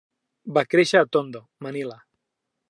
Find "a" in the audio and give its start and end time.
1.01-1.09